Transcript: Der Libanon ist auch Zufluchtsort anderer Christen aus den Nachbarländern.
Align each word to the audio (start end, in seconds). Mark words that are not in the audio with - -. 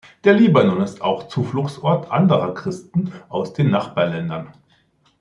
Der 0.23 0.33
Libanon 0.33 0.81
ist 0.81 1.03
auch 1.03 1.27
Zufluchtsort 1.27 2.09
anderer 2.09 2.55
Christen 2.55 3.13
aus 3.29 3.53
den 3.53 3.69
Nachbarländern. 3.69 4.47